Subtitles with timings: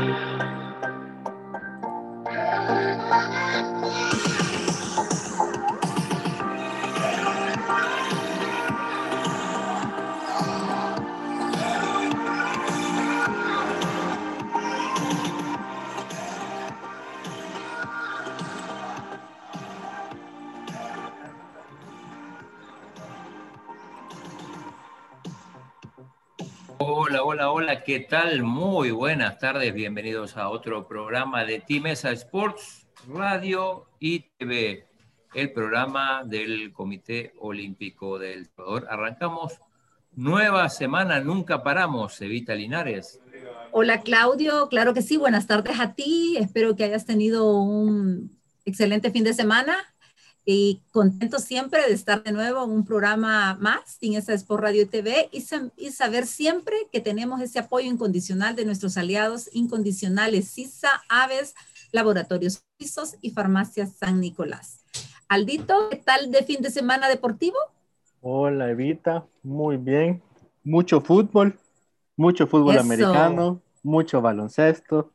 [0.00, 0.16] Thank
[4.14, 4.19] you.
[27.90, 28.44] ¿Qué tal?
[28.44, 34.86] Muy buenas tardes, bienvenidos a otro programa de Timesa Sports, Radio y TV,
[35.34, 38.86] el programa del Comité Olímpico del Salvador.
[38.88, 39.58] Arrancamos
[40.14, 43.18] nueva semana, nunca paramos, Evita Linares.
[43.72, 49.10] Hola Claudio, claro que sí, buenas tardes a ti, espero que hayas tenido un excelente
[49.10, 49.76] fin de semana
[50.44, 54.88] y contento siempre de estar de nuevo en un programa más en esa Sport Radio
[54.88, 55.44] TV y,
[55.76, 61.54] y, saber siempre que tenemos ese apoyo incondicional de nuestros aliados incondicionales CISA, Aves,
[61.92, 64.84] Laboratorios Suizos y Farmacia San Nicolás.
[65.28, 67.56] Aldito, ¿qué tal de fin de semana deportivo?
[68.20, 70.22] Hola Evita, muy bien.
[70.64, 71.58] Mucho fútbol,
[72.16, 75.12] mucho fútbol americano, mucho baloncesto,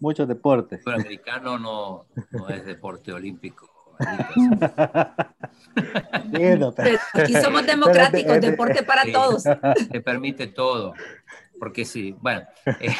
[0.00, 0.86] muchos deportes.
[0.86, 3.71] El americano no, no es deporte olímpico.
[7.14, 9.42] Aquí somos democráticos, deporte para todos.
[9.42, 10.94] Se permite todo.
[11.58, 12.42] Porque sí, bueno,
[12.80, 12.92] eh,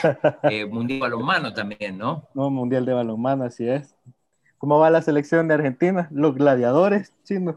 [0.45, 2.29] eh, Mundial de Balonmano también, ¿no?
[2.35, 3.97] No, Mundial de Balonmano, así es.
[4.59, 6.09] ¿Cómo va la selección de Argentina?
[6.13, 7.57] Los gladiadores chinos.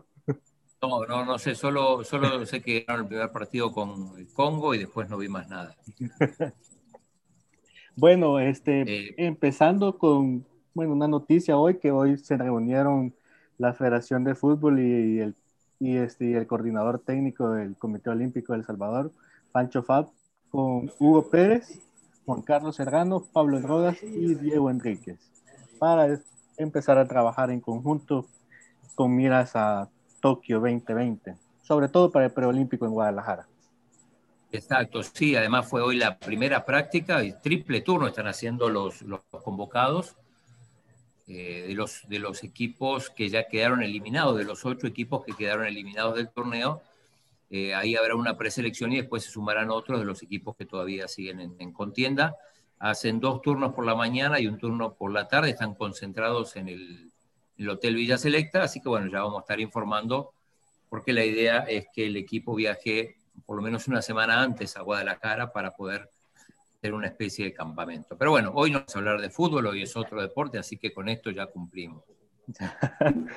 [0.81, 4.73] No, no, no sé, solo, solo sé que ganaron el primer partido con el Congo
[4.73, 5.75] y después no vi más nada.
[7.95, 13.15] bueno, este, eh, empezando con bueno, una noticia hoy que hoy se reunieron
[13.58, 15.36] la Federación de Fútbol y, el,
[15.80, 19.11] y este, el coordinador técnico del Comité Olímpico de El Salvador,
[19.52, 20.09] Pancho Fab,
[20.50, 21.80] con Hugo Pérez,
[22.26, 25.20] Juan Carlos Serrano, Pablo Rodas y Diego Enríquez,
[25.80, 26.20] para
[26.58, 28.26] empezar a trabajar en conjunto
[28.95, 29.89] con miras a
[30.21, 33.48] Tokio 2020, sobre todo para el preolímpico en Guadalajara.
[34.52, 39.21] Exacto, sí, además fue hoy la primera práctica y triple turno están haciendo los, los
[39.44, 40.15] convocados
[41.27, 45.33] eh, de, los, de los equipos que ya quedaron eliminados, de los ocho equipos que
[45.33, 46.81] quedaron eliminados del torneo.
[47.49, 51.08] Eh, ahí habrá una preselección y después se sumarán otros de los equipos que todavía
[51.08, 52.35] siguen en, contienda.
[52.80, 56.69] Hacen dos turnos por la mañana y un turno por la tarde, están concentrados en
[56.69, 57.11] el,
[57.58, 60.33] el Hotel Villa Selecta, así que bueno, ya vamos a estar informando
[60.89, 63.15] porque la idea es que el equipo viaje
[63.45, 66.09] por lo menos una semana antes a Guadalajara para poder
[66.93, 68.17] una especie de campamento.
[68.17, 70.93] Pero bueno, hoy no vamos a hablar de fútbol, hoy es otro deporte, así que
[70.93, 72.03] con esto ya cumplimos.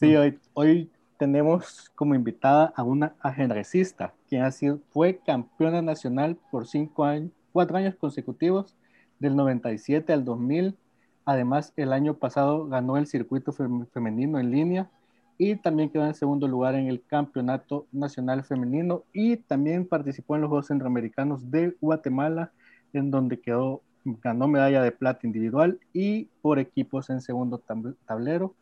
[0.00, 6.36] sí, hoy, hoy tenemos como invitada a una ajedrecista, quien ha sido, fue campeona nacional
[6.50, 8.76] por cinco años, cuatro años consecutivos,
[9.18, 10.76] del 97 al 2000.
[11.24, 14.90] Además, el año pasado ganó el circuito femenino en línea
[15.38, 20.42] y también quedó en segundo lugar en el Campeonato Nacional Femenino y también participó en
[20.42, 22.52] los Juegos Centroamericanos de Guatemala
[22.98, 27.62] en donde quedó, ganó medalla de plata individual y por equipos en segundo
[28.06, 28.54] tablero.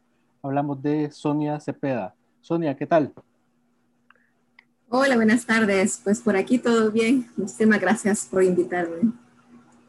[0.42, 2.14] Hablamos de Sonia Cepeda.
[2.40, 3.12] Sonia, ¿qué tal?
[4.88, 6.00] Hola, buenas tardes.
[6.02, 7.30] Pues por aquí todo bien.
[7.36, 9.12] Muchísimas gracias por invitarme.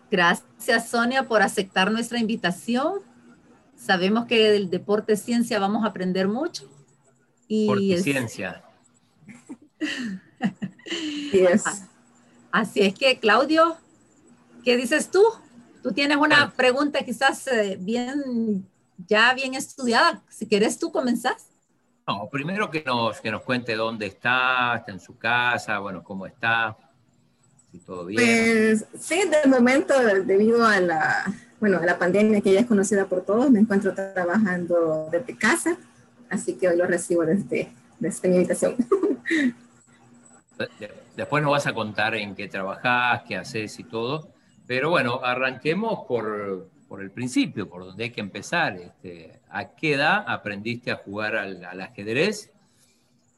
[0.09, 3.01] Gracias, Sonia, por aceptar nuestra invitación.
[3.75, 6.69] Sabemos que del deporte ciencia vamos a aprender mucho.
[7.47, 8.63] Y ciencia.
[12.51, 13.77] Así es que, Claudio,
[14.63, 15.23] ¿Qué dices tú?
[15.81, 18.65] Tú tienes una pregunta quizás eh, bien,
[19.07, 20.21] ya bien estudiada.
[20.29, 21.47] Si quieres tú comenzás.
[22.07, 26.25] No, primero que nos, que nos cuente dónde está, está en su casa, bueno, cómo
[26.25, 26.77] está,
[27.71, 28.21] si todo bien.
[28.21, 29.93] Pues sí, de momento,
[30.25, 33.93] debido a la, bueno, a la pandemia que ya es conocida por todos, me encuentro
[33.93, 35.77] trabajando desde casa,
[36.29, 38.75] así que hoy lo recibo desde, desde mi habitación.
[41.15, 44.33] Después nos vas a contar en qué trabajás, qué haces y todo.
[44.65, 48.77] Pero bueno, arranquemos por, por el principio, por donde hay que empezar.
[48.77, 52.51] Este, ¿A qué edad aprendiste a jugar al, ajedrez?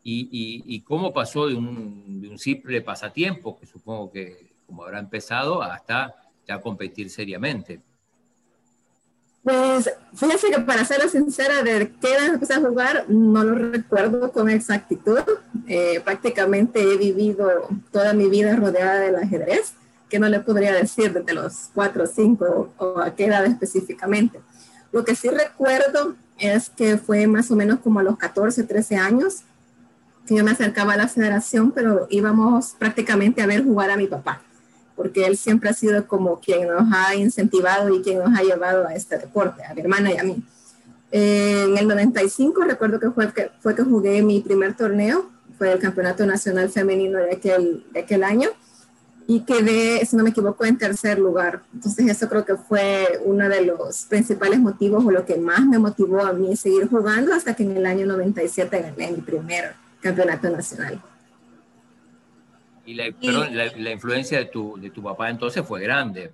[0.04, 5.00] Y, y, cómo pasó de un, de un, simple pasatiempo, que supongo que como habrá
[5.00, 6.14] empezado, hasta
[6.48, 7.82] ya competir seriamente?
[9.42, 14.32] Pues fíjese que para ser sincera, de qué edad empecé a jugar, no lo recuerdo
[14.32, 15.22] con exactitud.
[15.68, 19.76] Eh, prácticamente he vivido toda mi vida rodeada del ajedrez
[20.10, 24.40] que no le podría decir desde los 4 o 5 o a qué edad específicamente.
[24.92, 28.98] Lo que sí recuerdo es que fue más o menos como a los 14, 13
[28.98, 29.44] años
[30.28, 34.08] que yo me acercaba a la federación, pero íbamos prácticamente a ver jugar a mi
[34.08, 34.42] papá.
[34.96, 38.88] porque él siempre ha sido como quien nos ha incentivado y quien nos ha llevado
[38.88, 40.42] a este deporte, a mi hermana y a mí.
[41.12, 45.80] en el 95 recuerdo que fue, que fue que jugué mi primer torneo, fue el
[45.80, 48.52] Campeonato Nacional Femenino de aquel, de aquel año
[49.28, 51.62] y quedé, si no me equivoco, en tercer lugar.
[51.74, 55.80] Entonces eso creo que fue uno de los principales motivos o lo que más me
[55.80, 60.50] motivó a mí seguir jugando hasta que en el año 97 gané mi primer campeonato
[60.50, 61.02] nacional.
[62.86, 63.06] Y la,
[63.78, 66.32] la, influencia de tu, de tu papá entonces fue grande.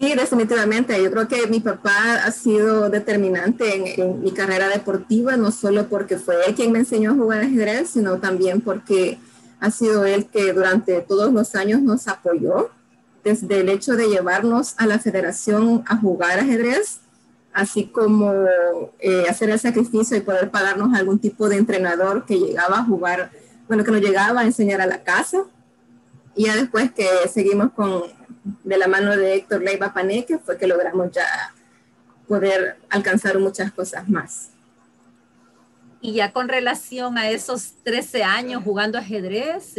[0.00, 1.00] Sí, definitivamente.
[1.00, 5.88] Yo creo que mi papá ha sido determinante en, en, mi carrera deportiva, no solo
[5.88, 9.18] porque fue él quien me enseñó a jugar ajedrez, sino también porque
[9.60, 12.70] ha sido él que durante todos los años nos apoyó,
[13.24, 17.00] desde el hecho de llevarnos a la federación a jugar ajedrez,
[17.52, 18.32] así como
[19.00, 23.30] eh, hacer el sacrificio y poder pagarnos algún tipo de entrenador que llegaba a jugar,
[23.66, 25.44] bueno, que nos llegaba a enseñar a la casa.
[26.36, 28.04] Y ya después que seguimos con,
[28.62, 31.26] de la mano de Héctor Leiva Paneque, fue que logramos ya
[32.28, 34.50] poder alcanzar muchas cosas más.
[36.00, 39.74] Y ya con relación a esos 13 años jugando ajedrez,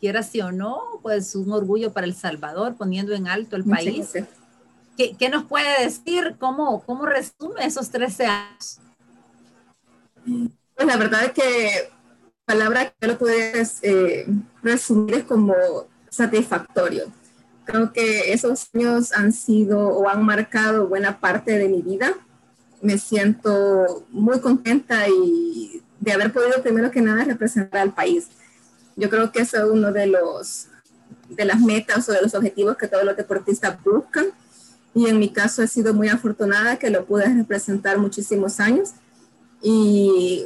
[0.00, 4.12] quiera sí o no, pues un orgullo para El Salvador, poniendo en alto el país.
[4.96, 6.36] ¿Qué, ¿Qué, nos puede decir?
[6.38, 8.78] ¿Cómo, ¿Cómo resume esos 13 años?
[10.24, 11.90] Pues la verdad es que
[12.44, 14.26] palabra que lo puedes eh,
[14.62, 15.54] resumir es como
[16.10, 17.04] satisfactorio.
[17.64, 22.14] Creo que esos años han sido o han marcado buena parte de mi vida
[22.84, 28.28] me siento muy contenta y de haber podido primero que nada representar al país.
[28.94, 30.68] Yo creo que eso es uno de los
[31.30, 34.26] de las metas o de los objetivos que todos los deportistas buscan
[34.94, 38.90] y en mi caso he sido muy afortunada que lo pude representar muchísimos años
[39.62, 40.44] y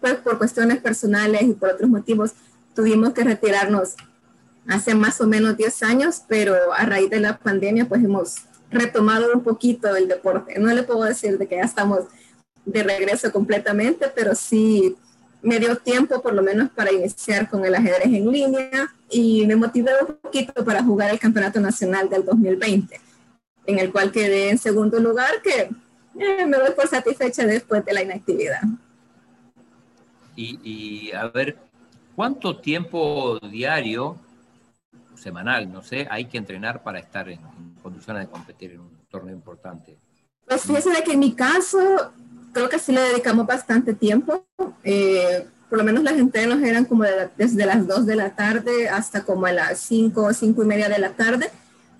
[0.00, 2.32] pues por cuestiones personales y por otros motivos
[2.74, 3.94] tuvimos que retirarnos
[4.66, 8.38] hace más o menos 10 años, pero a raíz de la pandemia pues hemos
[8.72, 10.58] retomado un poquito el deporte.
[10.58, 12.04] No le puedo decir de que ya estamos
[12.64, 14.96] de regreso completamente, pero sí
[15.42, 19.56] me dio tiempo por lo menos para iniciar con el ajedrez en línea y me
[19.56, 23.00] motivé un poquito para jugar el Campeonato Nacional del 2020,
[23.66, 25.68] en el cual quedé en segundo lugar, que
[26.18, 28.62] eh, me doy por satisfecha después de la inactividad.
[30.36, 31.58] Y, y a ver,
[32.14, 34.16] ¿cuánto tiempo diario,
[35.16, 37.40] semanal, no sé, hay que entrenar para estar en,
[37.82, 39.98] condiciones de competir en un torneo importante?
[40.46, 41.78] Pues fíjese de que en mi caso,
[42.52, 44.44] creo que sí le dedicamos bastante tiempo.
[44.84, 47.04] Eh, por lo menos las entrenos eran como
[47.36, 50.88] desde las 2 de la tarde hasta como a las 5 o 5 y media
[50.90, 51.50] de la tarde,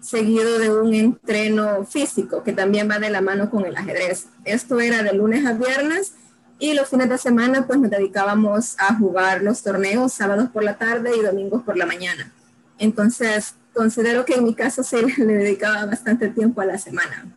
[0.00, 4.26] seguido de un entreno físico que también va de la mano con el ajedrez.
[4.44, 6.12] Esto era de lunes a viernes
[6.58, 10.76] y los fines de semana pues nos dedicábamos a jugar los torneos sábados por la
[10.76, 12.30] tarde y domingos por la mañana.
[12.78, 17.36] Entonces, considero que en mi caso se le dedicaba bastante tiempo a la semana.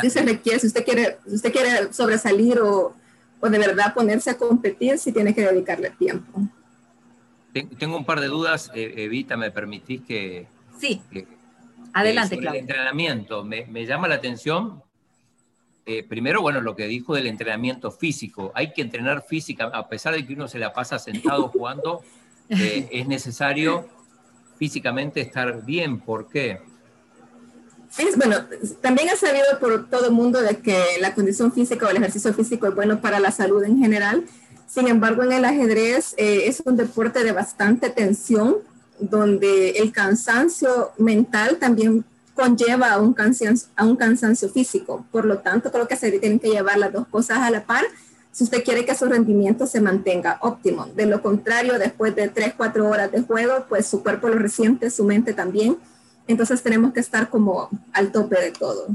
[0.00, 2.94] Si se requiere, si usted quiere, si usted quiere sobresalir o,
[3.40, 6.48] o de verdad ponerse a competir, sí tiene que dedicarle tiempo.
[7.78, 10.46] Tengo un par de dudas, eh, Evita, ¿me permitís que...
[10.78, 11.02] Sí,
[11.92, 12.36] adelante.
[12.36, 14.82] El entrenamiento, me, me, llama la atención,
[15.84, 18.52] eh, primero, bueno, lo que dijo del entrenamiento físico.
[18.54, 22.02] Hay que entrenar física, a pesar de que uno se la pasa sentado jugando,
[22.48, 23.88] eh, es necesario
[24.62, 25.98] físicamente estar bien.
[25.98, 26.60] ¿Por qué?
[27.90, 28.36] Sí, bueno,
[28.80, 32.32] también es sabido por todo el mundo de que la condición física o el ejercicio
[32.32, 34.24] físico es bueno para la salud en general.
[34.68, 38.58] Sin embargo, en el ajedrez eh, es un deporte de bastante tensión,
[39.00, 42.04] donde el cansancio mental también
[42.34, 45.04] conlleva a un, cansancio, a un cansancio físico.
[45.10, 47.84] Por lo tanto, creo que se tienen que llevar las dos cosas a la par
[48.32, 50.86] si usted quiere que su rendimiento se mantenga óptimo.
[50.86, 54.90] De lo contrario, después de 3, 4 horas de juego, pues su cuerpo lo resiente,
[54.90, 55.76] su mente también.
[56.26, 58.88] Entonces tenemos que estar como al tope de todo.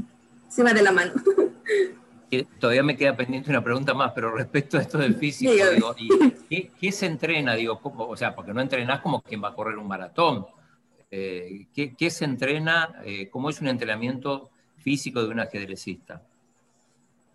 [0.50, 1.14] Se va de la mano.
[2.60, 5.96] Todavía me queda pendiente una pregunta más, pero respecto a esto del físico, digo,
[6.50, 7.56] ¿qué, se entrena?
[7.56, 10.46] Digo, o sea, porque no entrenás como quien va a correr un maratón.
[11.10, 12.96] Eh, ¿qué, se entrena?
[13.06, 16.22] Eh, ¿Cómo es un entrenamiento físico de un ajedrecista?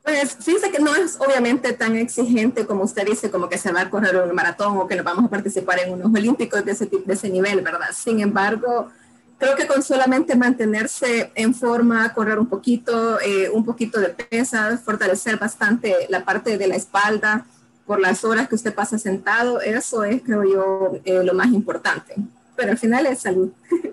[0.02, 3.82] Pues fíjese que no es obviamente tan exigente como usted dice, como que se va
[3.82, 6.86] a correr un maratón o que nos vamos a participar en unos olímpicos de ese,
[6.86, 7.90] de ese nivel, ¿verdad?
[7.94, 8.90] Sin embargo,
[9.38, 14.80] creo que con solamente mantenerse en forma, correr un poquito, eh, un poquito de pesas,
[14.80, 17.46] fortalecer bastante la parte de la espalda
[17.86, 22.14] por las horas que usted pasa sentado, eso es, creo yo, eh, lo más importante.
[22.56, 23.50] Pero al final es salud.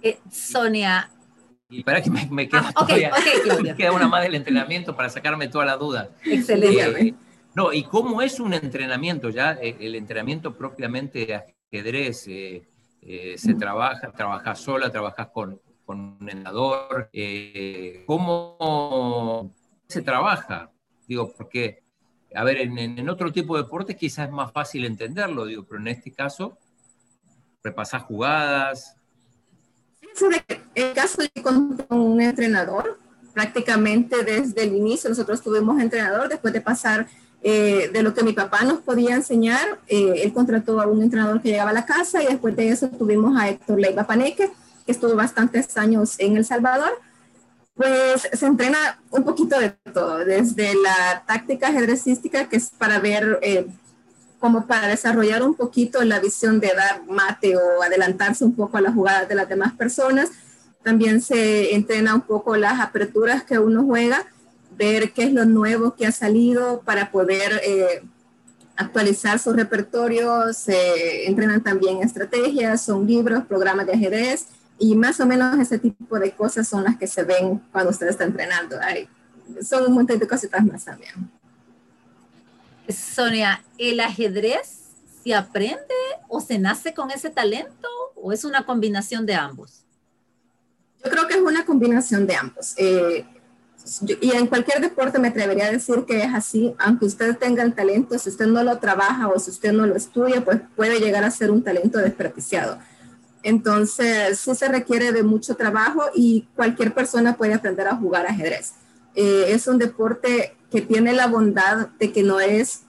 [0.00, 1.10] Eh, Sonia,
[1.70, 2.86] y para que me, queda, ah,
[3.62, 6.10] me queda una más del entrenamiento para sacarme toda la duda.
[6.24, 7.08] Excelente.
[7.08, 7.14] Eh,
[7.54, 9.52] no, ¿y cómo es un entrenamiento ya?
[9.60, 12.62] Eh, el entrenamiento propiamente de ajedrez, eh,
[13.00, 17.10] Eh, se trabaja, trabajas sola, trabajas con, con un entrenador.
[18.06, 19.54] ¿Cómo
[19.86, 20.72] se trabaja?
[21.06, 21.84] Digo, porque,
[22.34, 25.80] a ver, en, en, otro tipo de deportes quizás es más fácil entenderlo, digo, pero
[25.80, 26.58] en este caso,
[27.62, 28.97] repasás jugadas.
[30.74, 31.30] El caso de
[31.90, 32.98] un entrenador,
[33.32, 37.06] prácticamente desde el inicio nosotros tuvimos entrenador, después de pasar
[37.40, 41.40] eh, de lo que mi papá nos podía enseñar, eh, él contrató a un entrenador
[41.40, 44.50] que llegaba a la casa y después de eso tuvimos a Héctor Leiva Paneque,
[44.84, 46.90] que estuvo bastantes años en El Salvador.
[47.74, 53.38] Pues se entrena un poquito de todo, desde la táctica ajedrecística, que es para ver,
[53.42, 53.68] eh,
[54.38, 58.80] como para desarrollar un poquito la visión de dar mate o adelantarse un poco a
[58.80, 60.30] las jugadas de las demás personas.
[60.82, 64.26] También se entrena un poco las aperturas que uno juega
[64.76, 68.02] ver qué es lo nuevo que ha salido para poder eh,
[68.76, 70.52] actualizar su repertorio.
[70.52, 74.46] Se entrenan también estrategias, son libros, programas de ajedrez
[74.78, 78.06] y más o menos ese tipo de cosas son las que se ven cuando usted
[78.06, 78.76] está entrenando.
[78.80, 79.08] Hay,
[79.62, 81.28] son un montón de cositas más también.
[82.88, 84.80] Sonia, ¿el ajedrez
[85.22, 85.94] se aprende
[86.28, 89.84] o se nace con ese talento o es una combinación de ambos?
[91.04, 92.74] Yo creo que es una combinación de ambos.
[92.76, 93.24] Eh,
[94.20, 97.74] y en cualquier deporte me atrevería a decir que es así, aunque usted tenga el
[97.74, 101.24] talento, si usted no lo trabaja o si usted no lo estudia, pues puede llegar
[101.24, 102.78] a ser un talento desperdiciado.
[103.42, 108.72] Entonces, sí se requiere de mucho trabajo y cualquier persona puede aprender a jugar ajedrez.
[109.14, 112.82] Eh, es un deporte que tiene la bondad de que no es,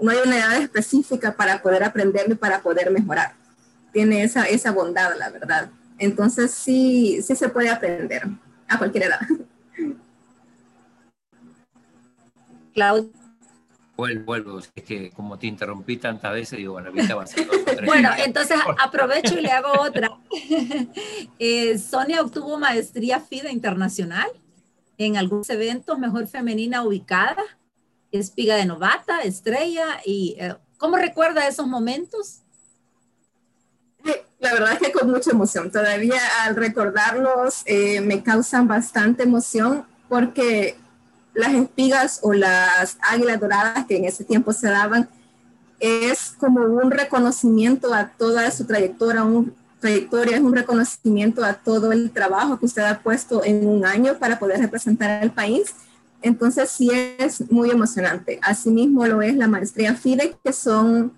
[0.00, 3.34] no hay una edad específica para poder aprenderlo y para poder mejorar.
[3.92, 5.70] Tiene esa, esa bondad, la verdad.
[5.98, 8.22] Entonces, sí, sí se puede aprender
[8.68, 9.20] a cualquier edad.
[12.72, 13.10] Claudia.
[13.96, 17.46] Vuelvo, vuelvo, es que como te interrumpí tantas veces, digo, bueno, ahorita va a ser
[17.84, 20.10] Bueno, entonces aprovecho y le hago otra.
[21.38, 24.30] Eh, Sonia obtuvo maestría FIDE internacional
[25.06, 27.42] en algunos eventos, mejor femenina ubicada,
[28.12, 32.40] espiga de novata, estrella, y eh, ¿cómo recuerda esos momentos?
[34.38, 35.70] La verdad es que con mucha emoción.
[35.70, 40.76] Todavía al recordarlos eh, me causan bastante emoción porque
[41.32, 45.08] las espigas o las águilas doradas que en ese tiempo se daban,
[45.78, 51.92] es como un reconocimiento a toda su trayectoria, un, trayectoria es un reconocimiento a todo
[51.92, 55.74] el trabajo que usted ha puesto en un año para poder representar al país.
[56.22, 58.38] Entonces sí es muy emocionante.
[58.42, 61.12] Asimismo lo es la maestría FIDE, que son,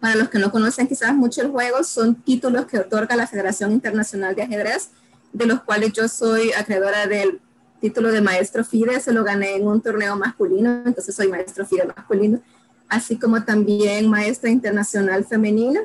[0.00, 3.70] para los que no conocen quizás mucho el juego, son títulos que otorga la Federación
[3.70, 4.90] Internacional de Ajedrez,
[5.32, 7.40] de los cuales yo soy acreedora del
[7.80, 11.86] título de maestro FIDE, se lo gané en un torneo masculino, entonces soy maestro FIDE
[11.86, 12.40] masculino,
[12.88, 15.80] así como también maestra internacional femenina.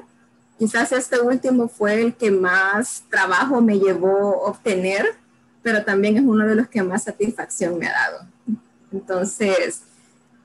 [0.57, 5.15] Quizás este último fue el que más trabajo me llevó a obtener,
[5.61, 8.25] pero también es uno de los que más satisfacción me ha dado.
[8.91, 9.83] Entonces,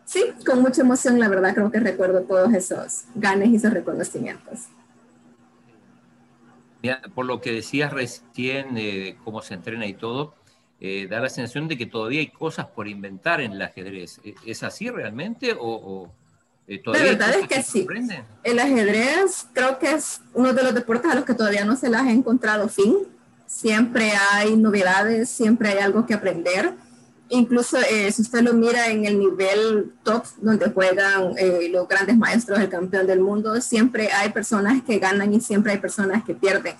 [0.05, 4.69] sí, con mucha emoción, la verdad creo que recuerdo todos esos ganes y esos reconocimientos.
[7.15, 10.35] por lo que decías recién, de cómo se entrena y todo,
[10.81, 14.21] eh, da la sensación de que todavía hay cosas por inventar en el ajedrez.
[14.25, 16.22] ¿E-, ¿Es así realmente o, eh, todavía
[16.67, 17.87] La verdad es que, sí.
[18.45, 21.91] El ajedrez creo que es uno de los deportes a los que todavía no se
[21.91, 22.97] les ha encontrado fin.
[23.47, 26.73] Siempre hay novedades, siempre hay algo que aprender.
[27.29, 31.35] Incluso eh, si usted lo mira en el nivel top donde juegan
[31.71, 35.79] los grandes maestros, el campeón del mundo, siempre hay personas que ganan y siempre hay
[35.79, 36.77] personas que pierden.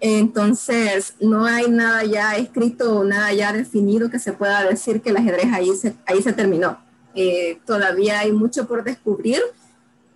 [0.00, 5.16] Entonces, no hay nada ya escrito, nada ya definido que se pueda decir que el
[5.16, 6.78] ajedrez ahí se, ahí se terminó.
[7.20, 9.40] Eh, todavía hay mucho por descubrir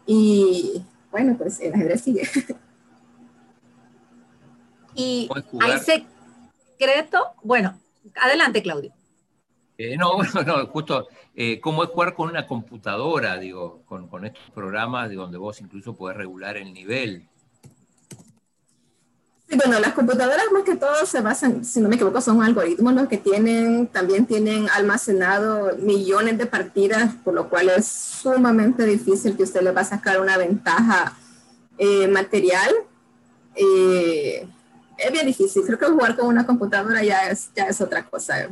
[0.07, 2.23] y bueno, pues el ajedrez sigue.
[4.95, 5.27] Y
[5.59, 7.81] hay secreto, bueno,
[8.15, 8.93] adelante Claudio.
[9.79, 14.27] Eh, no, bueno, no, justo, eh, ¿cómo es jugar con una computadora, digo, con, con
[14.27, 17.27] estos programas de donde vos incluso podés regular el nivel?
[19.57, 23.09] Bueno, las computadoras más que todo se basan, si no me equivoco, son algoritmos los
[23.09, 29.43] que tienen, también tienen almacenado millones de partidas, por lo cual es sumamente difícil que
[29.43, 31.17] usted le va a sacar una ventaja
[31.77, 32.71] eh, material.
[33.55, 34.47] Eh,
[34.97, 38.49] es bien difícil, creo que jugar con una computadora ya es, ya es otra cosa.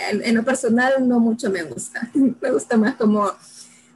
[0.00, 3.30] En, lo personal no mucho me gusta, me gusta más como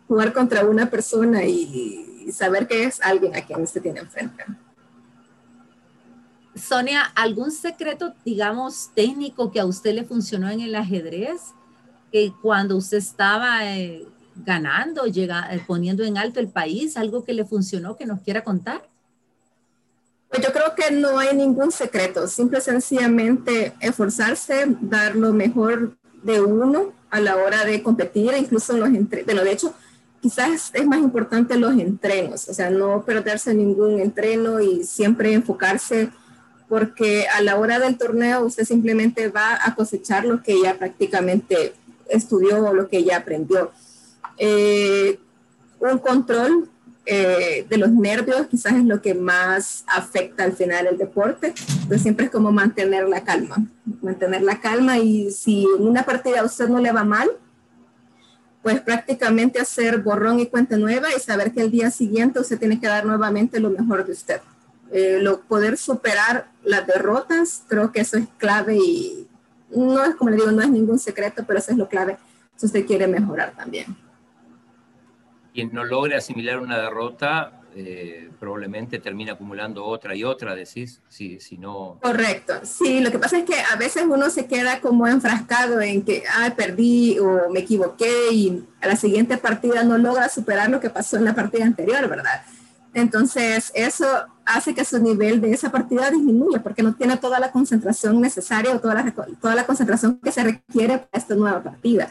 [0.07, 4.45] jugar contra una persona y, y saber que es alguien a quien usted tiene enfrente.
[6.55, 11.41] Sonia, ¿algún secreto, digamos, técnico que a usted le funcionó en el ajedrez?
[12.13, 14.07] Que cuando usted estaba eh,
[14.37, 18.45] ganando, llega, eh, poniendo en alto el país, algo que le funcionó que nos quiera
[18.45, 18.89] contar?
[20.29, 26.41] Pues yo creo que no hay ningún secreto, simple sencillamente esforzarse, dar lo mejor de
[26.41, 29.27] uno a la hora de competir, incluso en los entrenos.
[29.27, 29.75] Bueno, de hecho,
[30.21, 36.11] quizás es más importante los entrenos, o sea, no perderse ningún entreno y siempre enfocarse,
[36.75, 41.73] porque a la hora del torneo usted simplemente va a cosechar lo que ya prácticamente
[42.09, 43.71] estudió o lo que ya aprendió.
[44.39, 45.21] Eh,
[45.79, 46.69] un control
[47.07, 51.55] eh, de los nervios quizás es lo que más afecta al final el deporte.
[51.75, 53.65] Entonces siempre es como mantener la calma,
[54.03, 57.31] mantener la calma y si en una partida a usted no le va mal,
[58.65, 62.81] pues prácticamente hacer borrón y cuenta nueva y saber que el día siguiente usted tiene
[62.81, 64.41] que dar nuevamente lo mejor de usted.
[64.93, 69.27] Eh, lo, poder superar las derrotas, creo que eso es clave y
[69.75, 72.17] no es como le digo, no es ningún secreto, pero eso es lo clave.
[72.57, 73.97] Si usted quiere mejorar también.
[75.53, 81.41] Quien no logre asimilar una derrota eh, probablemente termina acumulando otra y otra, decís, si,
[81.41, 81.99] si no...
[82.01, 86.05] Correcto, sí, lo que pasa es que a veces uno se queda como enfrascado en
[86.05, 90.79] que, ah, perdí o me equivoqué y a la siguiente partida no logra superar lo
[90.79, 92.45] que pasó en la partida anterior, ¿verdad?
[92.95, 94.07] Entonces, eso
[94.47, 98.73] hace que su nivel de esa partida disminuya porque no tiene toda la concentración necesaria
[98.73, 102.09] o toda la, toda la concentración que se requiere para esta nueva partida.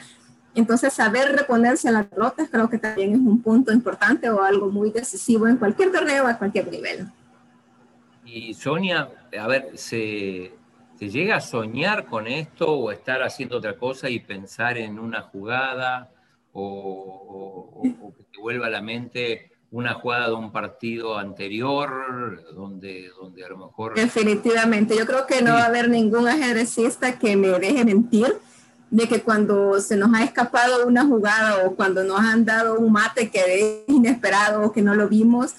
[0.55, 4.69] Entonces, saber reponerse a las derrotas creo que también es un punto importante o algo
[4.69, 7.07] muy decisivo en cualquier torneo a cualquier nivel.
[8.25, 9.09] Y Sonia,
[9.39, 10.51] a ver, ¿se,
[10.99, 16.11] llega a soñar con esto o estar haciendo otra cosa y pensar en una jugada
[16.51, 23.43] o, que te vuelva a la mente una jugada de un partido anterior donde, donde
[23.43, 23.95] a lo mejor...
[23.95, 28.37] Definitivamente, yo creo que no va a haber ningún ajedrecista que me deje mentir
[28.91, 32.91] de que cuando se nos ha escapado una jugada o cuando nos han dado un
[32.91, 35.55] mate que es inesperado o que no lo vimos,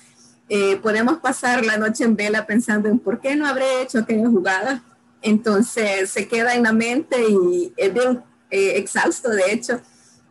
[0.49, 4.29] eh, podemos pasar la noche en vela pensando en por qué no habré hecho aquella
[4.29, 4.85] jugada.
[5.23, 9.81] Entonces se queda en la mente y es bien eh, exhausto, de hecho,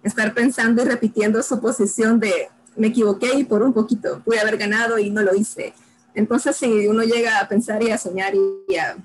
[0.04, 4.58] estar pensando y repitiendo su posición de me equivoqué y por un poquito pude haber
[4.58, 5.74] ganado y no lo hice.
[6.16, 8.98] Entonces, si uno llega a pensar y a soñar y a,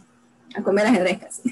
[0.54, 1.42] a comer ajedrez casi.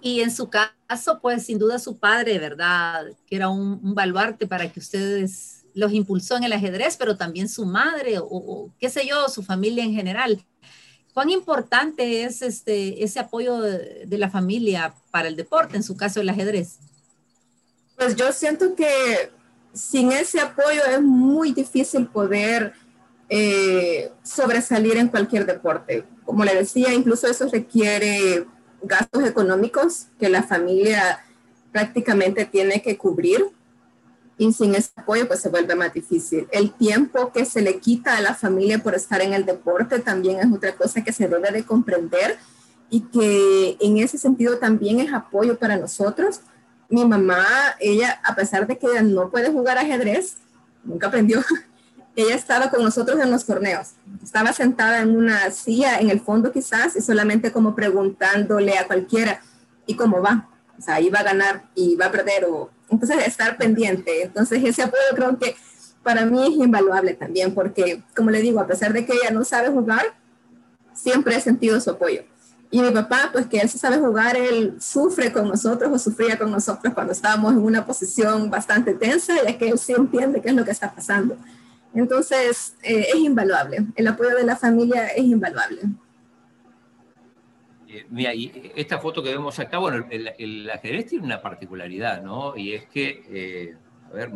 [0.00, 3.06] Y en su caso, pues sin duda su padre, ¿verdad?
[3.26, 7.64] Que era un, baluarte para que ustedes los impulsó en el ajedrez, pero también su
[7.64, 10.44] madre o, qué sé yo, su familia en general.
[11.14, 16.20] ¿Cuán importante es este, ese apoyo de, la familia para el deporte, en su caso
[16.20, 16.78] el ajedrez?
[17.96, 19.30] Pues yo siento que
[19.72, 22.72] sin ese apoyo es muy difícil poder
[23.28, 26.04] eh, sobresalir en cualquier deporte.
[26.24, 28.46] Como le decía, incluso eso requiere
[28.82, 31.24] gastos económicos que la familia
[31.72, 33.46] prácticamente tiene que cubrir
[34.36, 36.48] y sin ese apoyo pues se vuelve más difícil.
[36.50, 40.38] El tiempo que se le quita a la familia por estar en el deporte también
[40.38, 42.38] es otra cosa que se debe de comprender
[42.90, 46.40] y que en ese sentido también es apoyo para nosotros.
[46.92, 47.46] Mi mamá,
[47.80, 50.36] ella, a pesar de que no puede jugar ajedrez,
[50.84, 51.40] nunca aprendió,
[52.16, 53.92] ella estaba con nosotros en los torneos.
[54.22, 59.40] Estaba sentada en una silla en el fondo quizás y solamente como preguntándole a cualquiera,
[59.86, 60.50] ¿y cómo va?
[60.78, 64.24] O sea, iba a ganar y va a perder o entonces estar pendiente.
[64.24, 65.56] Entonces ese apoyo creo que
[66.02, 69.44] para mí es invaluable también porque, como le digo, a pesar de que ella no
[69.44, 70.04] sabe jugar,
[70.92, 72.24] siempre he sentido su apoyo.
[72.74, 76.38] Y mi papá, pues que él se sabe jugar, él sufre con nosotros o sufría
[76.38, 80.48] con nosotros cuando estábamos en una posición bastante tensa, ya que él sí entiende qué
[80.48, 81.36] es lo que está pasando.
[81.92, 83.84] Entonces, eh, es invaluable.
[83.94, 85.82] El apoyo de la familia es invaluable.
[87.88, 92.56] Eh, mira, y esta foto que vemos acá, bueno, el, ajedrez tiene una particularidad, ¿no?
[92.56, 93.76] Y es que, eh,
[94.10, 94.30] a ver,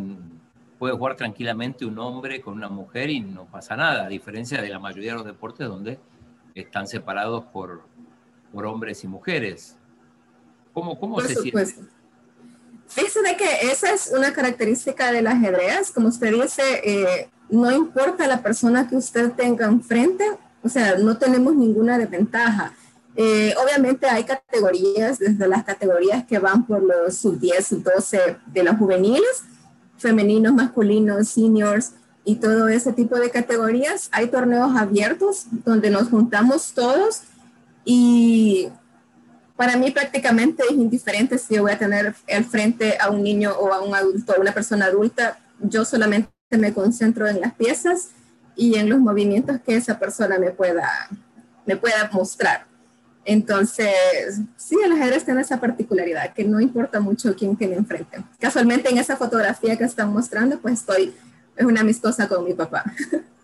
[0.78, 4.68] puede jugar tranquilamente un hombre con una mujer y no pasa nada, a diferencia de
[4.68, 5.98] la mayoría de los deportes donde
[6.54, 7.95] están separados por,
[8.56, 9.76] por hombres y mujeres.
[10.72, 11.74] ¿Cómo, cómo se siente?
[12.88, 18.42] Fíjese de que esa es una característica del ajedrez, como usted dice, no importa la
[18.42, 20.24] persona que usted tenga enfrente,
[20.62, 22.72] o sea, no tenemos ninguna desventaja.
[23.14, 28.38] Eh, obviamente hay categorías, desde las categorías que van por los sub 10, sub 12
[28.46, 29.42] de los juveniles,
[29.98, 31.92] femeninos, masculinos, seniors
[32.24, 34.08] y todo ese tipo de categorías.
[34.12, 37.22] Hay torneos abiertos donde nos juntamos todos
[37.88, 38.68] y
[39.54, 43.52] para mí prácticamente es indiferente si yo voy a tener al frente a un niño
[43.52, 45.38] o a un adulto, a una persona adulta.
[45.60, 48.08] Yo solamente me concentro en las piezas
[48.56, 51.08] y en los movimientos que esa persona me pueda,
[51.64, 52.66] me pueda mostrar.
[53.24, 58.22] Entonces, sí, el ajedrez tiene esa particularidad, que no importa mucho quién tiene enfrente.
[58.40, 61.14] Casualmente en esa fotografía que están mostrando, pues estoy,
[61.56, 62.84] es una amistosa con mi papá.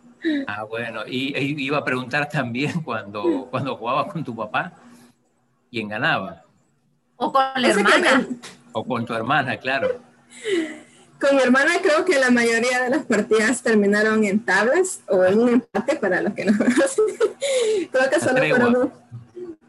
[0.47, 4.73] Ah, bueno, y, iba a preguntar también cuando, cuando jugabas con tu papá,
[5.71, 6.43] ¿quién ganaba?
[7.17, 8.27] O con la hermana.
[8.73, 10.01] O con tu hermana, claro.
[11.21, 15.39] Con mi hermana creo que la mayoría de las partidas terminaron en tablas o en
[15.39, 17.05] un empate para los que no conocen.
[17.93, 18.93] creo que solo fueron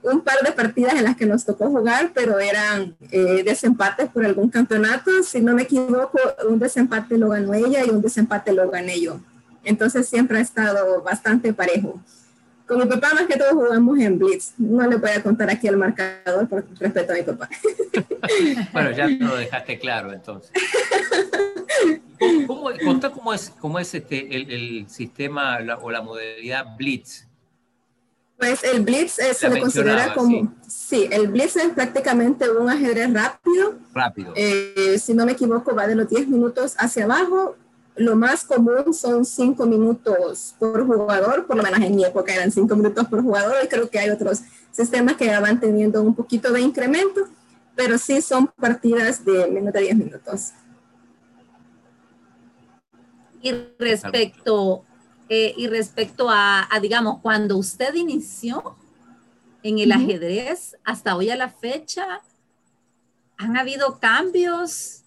[0.01, 4.25] un, par de partidas en las que nos tocó jugar, pero eran eh, desempates por
[4.25, 5.11] algún campeonato.
[5.21, 6.17] Si no me equivoco,
[6.49, 9.19] un desempate lo ganó ella y un desempate lo gané yo.
[9.63, 11.99] Entonces siempre ha estado bastante parejo.
[12.67, 14.54] Con mi papá más que todo jugamos en Blitz.
[14.58, 17.49] No le voy a contar aquí el marcador por respeto a mi papá.
[18.73, 20.52] bueno, ya lo dejaste claro entonces.
[22.47, 27.28] ¿Cómo, contá cómo es, cómo es este, el, sistema o la modalidad Blitz.
[28.38, 30.54] Pues el Blitz se le considera como...
[30.67, 31.08] Sí.
[31.12, 33.76] el Blitz es prácticamente un ajedrez rápido.
[33.93, 34.34] Rápido.
[34.36, 37.56] Eh, si no me equivoco, va de los 10 minutos hacia abajo
[37.95, 42.51] lo más común son cinco minutos por jugador, por lo menos en mi época eran
[42.51, 46.15] cinco minutos por jugador y creo que hay otros sistemas que ya van teniendo un
[46.15, 47.27] poquito de incremento,
[47.75, 50.51] pero sí son partidas de menos de 10 minutos.
[53.41, 54.84] Y respecto,
[55.29, 58.75] eh, y respecto a, digamos, cuando usted inició
[59.62, 62.21] en el ajedrez hasta hoy a la fecha,
[63.38, 65.03] ¿han habido cambios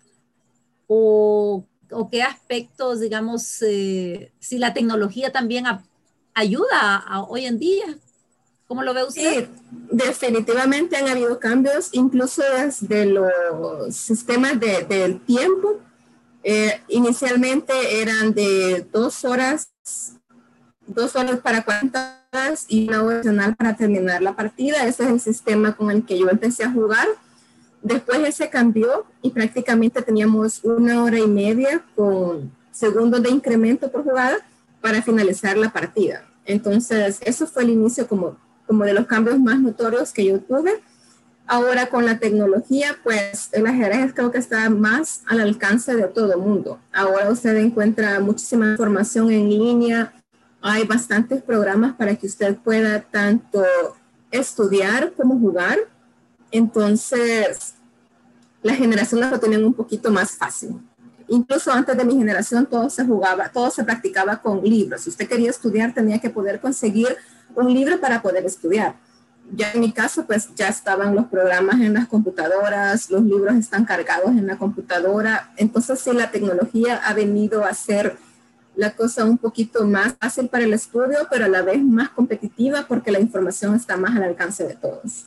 [0.87, 1.46] o
[1.91, 5.65] o qué aspectos, digamos, eh, si la tecnología también
[6.35, 7.99] ayuda hoy en día?
[8.67, 9.45] ¿Cómo lo ve usted?
[9.45, 9.49] Sí,
[9.93, 15.79] definitivamente han habido cambios, incluso desde los sistemas del tiempo.
[16.43, 19.71] Eh, inicialmente eran de dos horas,
[20.87, 24.85] dos horas para 40 horas y una hora para terminar la partida.
[24.85, 27.07] Ese es el sistema con el que yo empecé a jugar.
[27.87, 34.03] Después ese cambió y prácticamente teníamos una hora y media con segundos de incremento por
[34.03, 34.39] jugada
[34.81, 36.25] para finalizar la partida.
[36.45, 40.83] Entonces, eso fue el inicio como, como de los cambios más notorios que yo tuve.
[41.47, 46.33] Ahora con la tecnología, pues el ajedrez creo que está más al alcance de todo
[46.33, 46.81] el mundo.
[46.93, 50.13] Ahora usted encuentra muchísima información en línea,
[50.61, 53.63] hay bastantes programas para que usted pueda tanto
[54.33, 55.79] estudiar como jugar.
[56.51, 57.76] Entonces,
[58.67, 60.71] la generación lo tenían un poquito más fácil.
[61.29, 65.03] Incluso antes de mi generación todo se jugaba, todo se practicaba con libros.
[65.03, 67.17] Si usted quería estudiar tenía que poder conseguir
[67.55, 68.97] un libro para poder estudiar.
[69.53, 73.85] Ya en mi caso pues ya estaban los programas en las computadoras, los libros están
[73.85, 75.53] cargados en la computadora.
[75.57, 78.19] Entonces sí, la tecnología ha venido a hacer
[78.75, 82.85] la cosa un poquito más fácil para el estudio, pero a la vez más competitiva
[82.89, 85.27] porque la información está más al alcance de todos.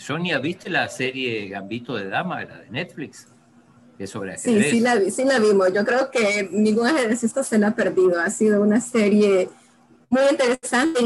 [0.00, 3.28] Sonia, ¿viste la serie Gambito de Dama, la de Netflix?
[3.98, 4.64] Es sobre ajedrez.
[4.64, 5.72] Sí, sí la, sí la vimos.
[5.74, 8.18] Yo creo que ningún ajedrecista se la ha perdido.
[8.18, 9.50] Ha sido una serie
[10.08, 11.00] muy interesante.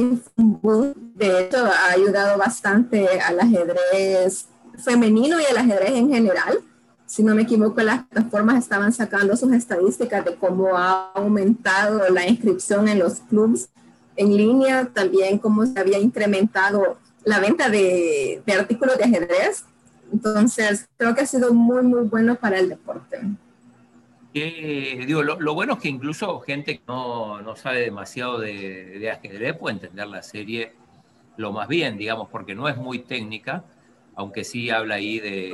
[1.14, 4.46] De hecho, ha ayudado bastante al ajedrez
[4.78, 6.61] femenino y al ajedrez en general.
[7.04, 12.28] Si no me equivoco, las plataformas estaban sacando sus estadísticas de cómo ha aumentado la
[12.28, 13.68] inscripción en los clubs
[14.16, 19.65] en línea, también cómo se había incrementado la venta de, artículos de ajedrez.
[20.13, 23.21] Entonces, creo que ha sido muy, muy bueno para el deporte.
[24.33, 30.07] digo, lo, bueno es que incluso gente que no, sabe demasiado de, ajedrez puede entender
[30.07, 30.73] la serie
[31.37, 33.65] lo más bien, digamos, porque no es muy técnica,
[34.15, 35.51] aunque sí habla ahí de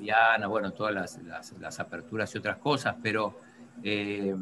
[0.00, 3.38] la bueno, todas las, aperturas y otras cosas, pero
[3.84, 4.34] eh,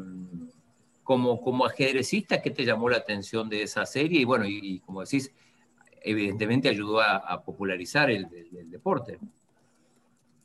[1.03, 4.21] como, como ajedrecista, ¿qué te llamó la atención de esa serie?
[4.21, 5.31] Y bueno, y como decís,
[6.01, 8.27] evidentemente ayudó a, popularizar el,
[8.69, 9.19] deporte.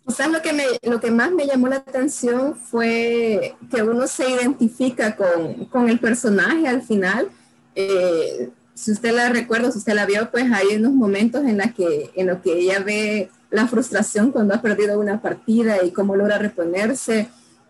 [0.07, 4.31] Quizás lo que, me, lo que más me llamó la atención fue que uno se
[4.31, 7.29] identifica con, con el personaje al final.
[7.75, 11.73] Eh, si usted la recuerda, si usted la vio, pues hay unos momentos en, la
[11.73, 16.15] que, en los que ella ve la frustración cuando ha perdido una partida y cómo
[16.15, 17.29] logra reponerse.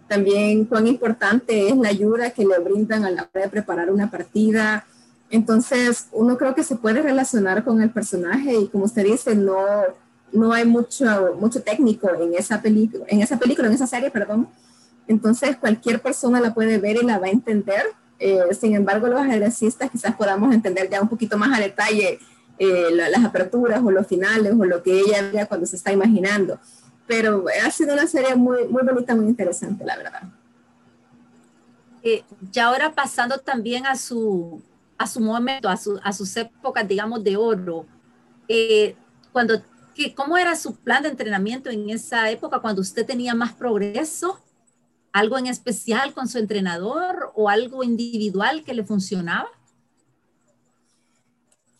[0.08, 4.10] También cuán importante es la ayuda que le brindan a la hora de preparar una
[4.10, 4.84] partida.
[5.30, 9.56] Entonces, uno creo que se puede relacionar con el personaje y como usted dice, no,
[10.32, 14.48] no hay mucho, mucho técnico en esa película, en esa película, en esa serie, perdón.
[15.08, 17.82] Entonces, cualquier persona la puede ver y la va a entender.
[18.18, 22.18] Eh, sin embargo, los ajedrecistas quizás podamos entender ya un poquito más a detalle
[22.58, 26.58] eh, las aperturas o los finales o lo que ella vea cuando se está imaginando.
[27.06, 30.22] Pero ha sido una serie muy, muy bonita, muy interesante, la verdad.
[32.02, 34.62] Eh, y ahora pasando también a su,
[34.98, 37.86] a su momento, a, su, a sus épocas, digamos, de oro.
[38.48, 38.96] Eh,
[39.32, 39.62] cuando,
[40.14, 44.42] ¿Cómo era su plan de entrenamiento en esa época cuando usted tenía más progreso
[45.12, 49.48] algo en especial con su entrenador o algo individual que le funcionaba?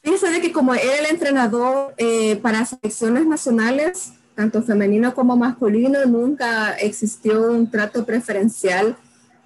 [0.02, 6.72] Fíjese que como era el entrenador eh, para selecciones nacionales, tanto femenino como masculino, nunca
[6.74, 8.96] existió un trato preferencial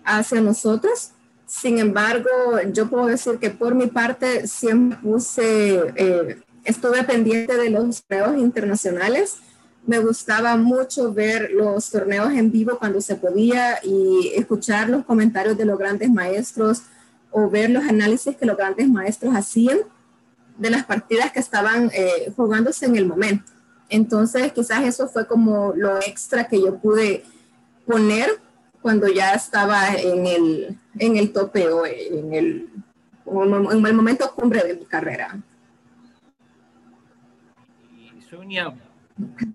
[0.05, 1.11] hacia nosotros.
[1.51, 2.31] Sin embargo,
[2.73, 8.39] yo puedo decir que por mi parte siempre puse, eh, estuve pendiente de los torneos
[8.39, 9.39] internacionales.
[9.85, 15.59] Me gustaba mucho ver los torneos en vivo cuando se podía y escuchar los comentarios
[15.59, 16.83] de los grandes maestros
[17.33, 19.79] o ver los análisis que los grandes maestros hacían
[20.57, 23.51] de las partidas que estaban eh, jugándose en el momento.
[23.89, 27.25] Entonces, quizás eso fue como lo extra que yo pude
[27.87, 28.39] poner
[28.83, 32.69] cuando ya estaba en el, en el tope o en el,
[33.27, 35.39] en el momento cumbre de mi carrera.
[38.17, 38.75] Y Sonia,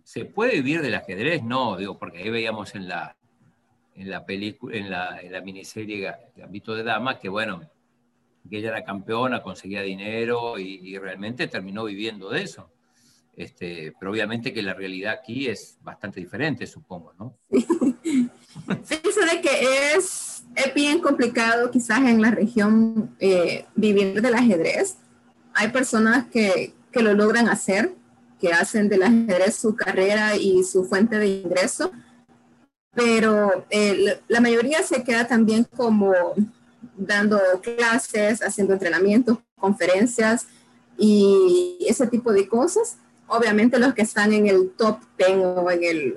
[0.03, 1.43] ¿se puede vivir del ajedrez?
[1.43, 3.15] No, digo, porque ahí veíamos en la,
[3.95, 7.61] en la película, en la, en la miniserie Gambito de Dama, que bueno,
[8.49, 12.71] que ella era campeona, conseguía dinero y, realmente terminó viviendo de eso.
[13.35, 17.37] Este, pero obviamente que la realidad aquí es bastante diferente, supongo, ¿no?
[18.03, 18.29] Sí,
[18.67, 24.97] de que es, es, bien complicado quizás en la región eh, vivir del ajedrez.
[25.53, 27.93] Hay personas que, que lo logran hacer,
[28.39, 31.91] que hacen del ajedrez su carrera y su fuente de ingreso,
[32.93, 36.13] pero eh, la mayoría se queda también como
[36.97, 40.47] dando clases, haciendo entrenamientos, conferencias
[40.97, 42.97] y ese tipo de cosas.
[43.27, 46.15] Obviamente los que están en el top 10 o en el,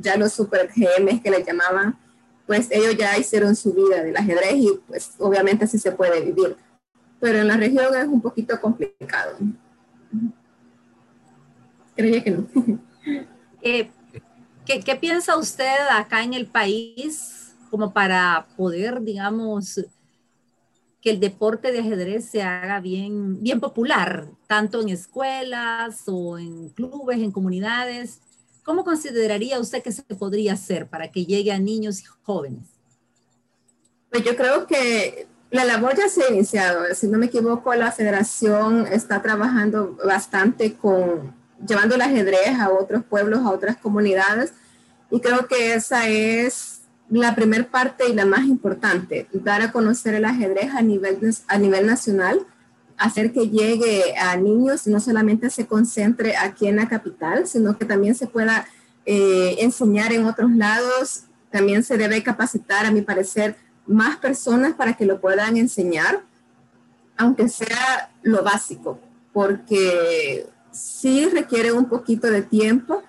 [0.00, 1.98] ya los super GMs que le llamaban,
[2.46, 6.56] pues ellos ya hicieron su vida del ajedrez y pues obviamente así se puede vivir.
[7.20, 9.36] Pero en la región es un poquito complicado.
[11.94, 12.46] Creía que no.
[13.62, 13.90] Eh,
[14.64, 19.80] ¿qué, ¿Qué piensa usted acá en el país como para poder, digamos,
[21.00, 26.68] que el deporte de ajedrez se haga bien, bien popular, tanto en escuelas o en
[26.70, 28.20] clubes, en comunidades.
[28.66, 32.64] ¿Cómo consideraría usted que se podría hacer para que llegue a niños y jóvenes?
[34.10, 36.84] Pues yo creo que la labor ya se ha iniciado.
[36.92, 41.32] Si no me equivoco, la federación está trabajando bastante con
[41.64, 44.52] llevando el ajedrez a otros pueblos, a otras comunidades.
[45.12, 50.14] Y creo que esa es la primera parte y la más importante, dar a conocer
[50.14, 52.44] el ajedrez a nivel, a nivel nacional,
[52.98, 57.84] hacer que llegue a niños no solamente se concentre aquí en la capital, sino que
[57.84, 58.66] también se pueda
[59.04, 61.24] eh, enseñar en otros lados.
[61.50, 63.56] También se debe capacitar, a mi parecer,
[63.86, 66.22] más personas para que lo puedan enseñar,
[67.16, 68.98] aunque sea lo básico,
[69.32, 73.02] porque sí requiere un poquito de tiempo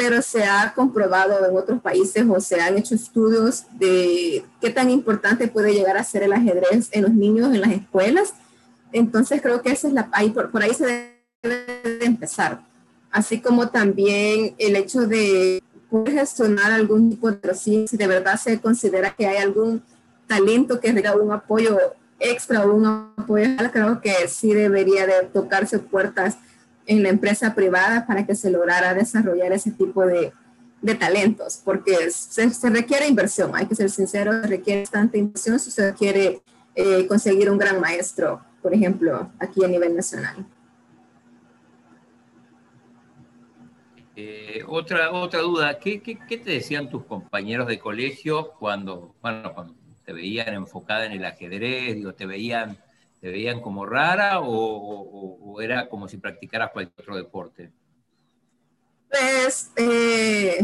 [0.00, 4.88] pero se ha comprobado en otros países o se han hecho estudios de qué tan
[4.88, 8.32] importante puede llegar a ser el ajedrez en los niños en las escuelas.
[8.92, 11.66] Entonces creo que esa es la, ahí, por, ahí se debe
[11.98, 12.62] de empezar.
[13.10, 15.62] Así como también el hecho de
[16.06, 19.82] gestionar algún tipo de si de verdad se considera que hay algún
[20.26, 21.76] talento que requiera un apoyo
[22.20, 22.86] extra o un
[23.18, 26.36] apoyo, creo que sí debería de tocarse puertas
[26.86, 30.32] en la empresa privada para que se lograra desarrollar ese tipo de,
[30.82, 35.70] de talentos, porque se, se, requiere inversión, hay que ser sincero, requiere bastante inversión si
[35.70, 36.42] se quiere
[36.74, 40.46] eh, conseguir un gran maestro, por ejemplo, aquí a nivel nacional.
[44.16, 49.54] Eh, otra, otra duda, ¿Qué, ¿qué, qué, te decían tus compañeros de colegio cuando, bueno,
[49.54, 52.76] cuando te veían enfocada en el ajedrez, digo, te veían
[53.20, 57.70] ¿Te veían como rara o, era como si practicaras cualquier otro deporte?
[59.10, 60.58] Pues eh,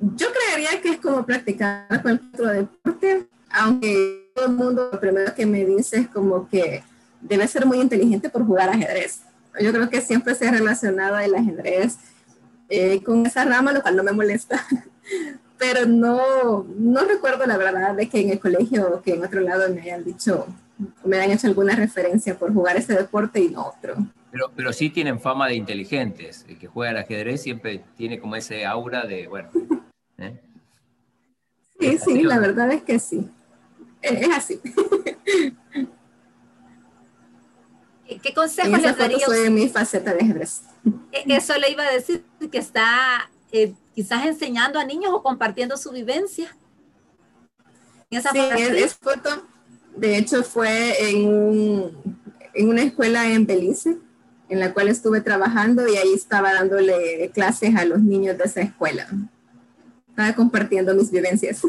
[0.00, 5.34] yo creería que es como practicar cualquier otro deporte, aunque todo el mundo lo primero
[5.34, 6.82] que me dice es como que
[7.28, 9.22] debe ser muy inteligente por jugar ajedrez.
[9.60, 11.98] Yo creo que siempre se ha relacionado el ajedrez
[12.68, 14.64] eh, con esa rama, lo cual no me molesta.
[15.58, 19.40] Pero no, no recuerdo la verdad de que en el colegio o que en otro
[19.40, 20.46] lado me hayan dicho
[21.04, 23.96] me han hecho alguna referencia por jugar ese deporte y no otro.
[24.30, 26.44] Pero, pero sí tienen fama de inteligentes.
[26.48, 29.48] El que juega al ajedrez siempre tiene como ese aura de, bueno.
[30.18, 30.38] ¿eh?
[31.80, 33.28] Sí, sí, la verdad es que sí.
[34.02, 34.60] Es, así.
[38.22, 39.26] ¿Qué consejos le daría?
[39.26, 40.62] Soy mi faceta de ajedrez.
[41.12, 45.76] E, eso le iba a decir que está eh, quizás enseñando a niños o compartiendo
[45.76, 46.56] su vivencia.
[48.10, 49.42] sí, es, foto
[49.96, 51.90] de hecho, fue en,
[52.54, 53.96] en una escuela en Belice,
[54.48, 58.60] en la cual estuve trabajando y ahí estaba dándole clases a los niños de esa
[58.60, 59.08] escuela.
[60.08, 61.62] Estaba compartiendo mis vivencias.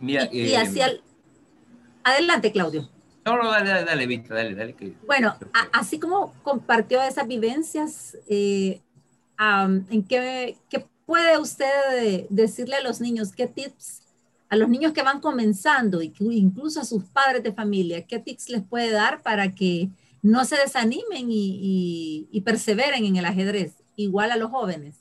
[0.00, 1.00] Mira, y, hacia el...
[2.04, 2.88] Adelante, Claudio.
[3.24, 4.94] No, no, dale, dale, dale, dale, dale.
[5.06, 5.36] Bueno,
[5.72, 8.80] así como compartió esas vivencias, eh,
[9.38, 13.32] ¿en qué, qué, puede usted decirle a los niños?
[13.32, 14.02] ¿Qué tips
[14.52, 18.50] a los niños que van comenzando y incluso a sus padres de familia, qué tips
[18.50, 19.88] les puede dar para que
[20.20, 24.96] no se desanimen y, perseveren en el ajedrez, igual a los jóvenes?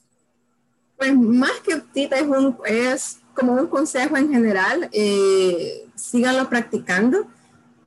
[0.95, 2.25] Pues más que tip es,
[2.65, 7.27] es como un consejo en general, eh, síganlo practicando,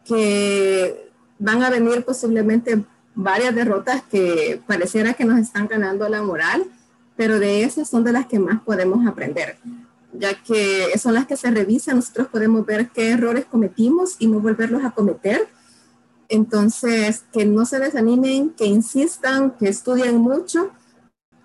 [0.04, 6.64] que van a venir posiblemente varias derrotas que pareciera que nos están ganando la moral,
[7.16, 9.57] pero de esas son de las que más podemos aprender,
[10.12, 14.40] ya que son las que se revisan, nosotros podemos ver qué errores cometimos y no
[14.40, 15.48] volverlos a cometer.
[16.28, 20.70] Entonces, que no se desanimen, que insistan, que estudien mucho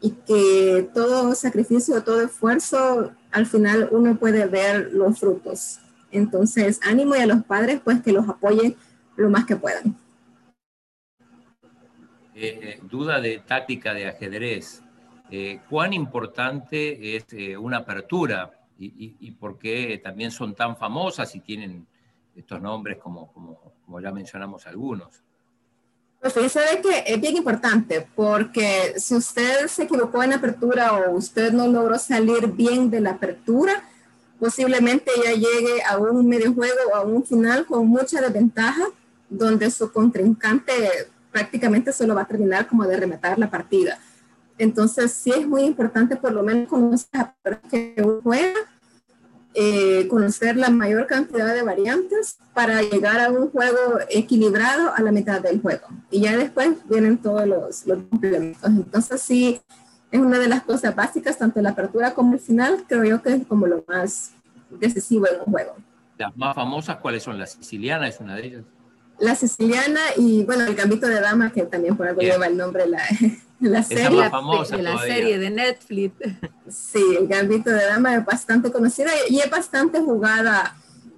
[0.01, 5.79] y que todo sacrificio, todo esfuerzo, al final uno puede ver los frutos.
[6.11, 8.75] Entonces, ánimo y a los padres, pues que los apoyen
[9.15, 9.95] lo más que puedan.
[12.33, 14.81] Eh, eh, duda de táctica de ajedrez.
[15.29, 17.25] Eh, ¿Cuán importante es
[17.59, 21.85] una apertura y, por qué también son tan famosas y tienen
[22.35, 25.21] estos nombres como, como, como ya mencionamos algunos?
[26.21, 31.53] Pues fíjese que es bien importante porque si usted se equivocó en apertura o usted
[31.53, 33.83] no logró salir bien de la apertura,
[34.37, 38.85] posiblemente ya llegue a un medio juego o a un final con mucha desventaja,
[39.29, 40.73] donde su contrincante
[41.31, 43.97] prácticamente solo va a terminar como de rematar la partida.
[44.57, 47.33] Entonces sí es muy importante por lo menos conocer
[47.71, 48.59] que juega
[49.53, 55.11] eh, conocer la mayor cantidad de variantes para llegar a un juego equilibrado a la
[55.11, 55.87] mitad del juego.
[56.11, 58.69] Y ya después vienen todos los, los complementos.
[58.69, 59.59] Entonces sí,
[60.11, 63.33] es una de las cosas básicas, tanto la apertura como el final, creo yo que
[63.33, 64.31] es como lo más
[64.69, 65.75] decisivo en un juego.
[66.17, 67.37] Las más famosas, ¿cuáles son?
[67.37, 68.63] La siciliana es una de ellas.
[69.19, 72.87] La siciliana y bueno, el gambito de dama, que también por algo lleva el nombre
[72.87, 73.01] la,
[73.59, 74.29] la serie,
[74.71, 76.13] de la serie de Netflix.
[76.69, 80.75] Sí, el Gambito de Dama es bastante conocida y es bastante jugada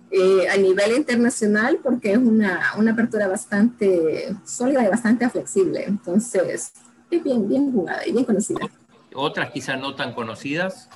[0.10, 5.84] eh, a nivel internacional porque es una, una, apertura bastante sólida y bastante flexible.
[5.86, 6.74] Entonces,
[7.12, 8.60] es bien, bien jugada y bien conocida.
[9.14, 10.90] ¿Otras quizás no tan conocidas?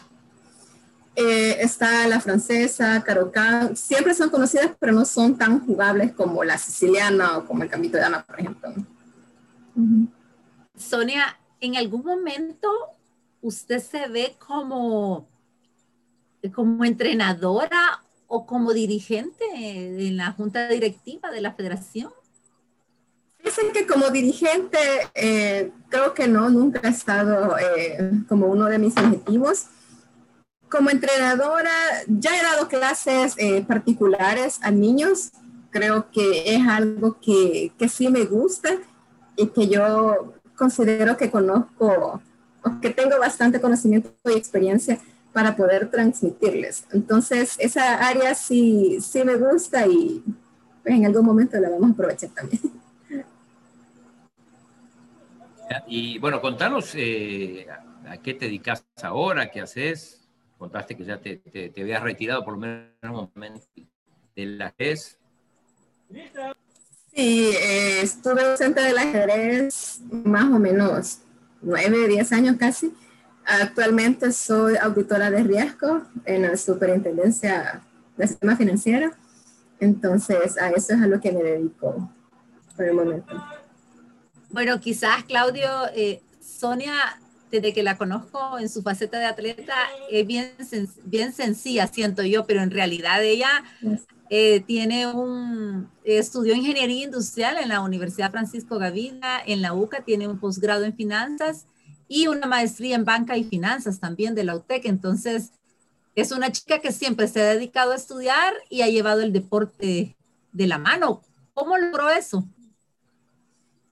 [1.16, 6.58] Eh, está la francesa, Carocá, siempre son conocidas, pero no son tan jugables como la
[6.58, 8.74] siciliana o como el Gambito de Dama, por ejemplo.
[10.78, 12.70] Sonia, ¿en algún momento
[13.42, 15.28] usted se ve como,
[16.54, 22.12] como entrenadora o como dirigente en la junta directiva de la federación?
[23.44, 24.80] Dicen que como dirigente,
[25.14, 29.68] eh, creo que no, nunca ha estado eh, como uno de mis objetivos.
[30.68, 31.72] Como entrenadora,
[32.08, 35.32] ya he dado clases eh, particulares a niños.
[35.70, 38.78] Creo que es algo que, que sí me gusta
[39.36, 42.22] y que yo considero que conozco,
[42.82, 45.00] que tengo bastante conocimiento y experiencia
[45.34, 46.86] para poder transmitirles.
[46.92, 50.24] Entonces, esa área sí, sí me gusta y
[50.82, 52.62] pues, en algún momento la vamos a aprovechar también.
[55.88, 57.68] Y bueno, contanos eh,
[58.08, 60.28] a qué te dedicas ahora, qué haces.
[60.58, 63.66] Contaste que ya te, te, habías retirado por lo menos un momento
[64.36, 65.20] de la GES.
[67.16, 71.20] Sí, eh, estuve docente del ajedrez más o menos
[71.62, 72.94] nueve, diez años casi.
[73.46, 77.82] Actualmente soy auditora de riesgo en la Superintendencia
[78.18, 79.12] de Sistema Financiero.
[79.80, 82.12] Entonces, a eso es a lo que me dedico
[82.76, 83.34] por el momento.
[84.50, 86.94] Bueno, quizás, Claudio, eh, Sonia,
[87.50, 89.76] desde que la conozco en su faceta de atleta,
[90.12, 90.52] es bien,
[91.06, 93.64] bien sencilla, siento yo, pero en realidad ella
[94.30, 100.28] eh, tiene un, estudió ingeniería industrial en la Universidad Francisco Gavina, en la UCA tiene
[100.28, 101.68] un posgrado en finanzas
[102.08, 104.86] y una maestría en banca y finanzas también de la UTEC.
[104.86, 105.52] Entonces,
[106.16, 110.16] es una chica que siempre se ha dedicado a estudiar y ha llevado el deporte
[110.52, 111.22] de la mano.
[111.54, 112.48] ¿Cómo logró eso?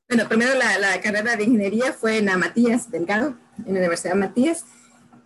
[0.07, 4.65] Bueno, primero la, carrera de ingeniería fue en la Matías Delgado, en la Universidad Matías.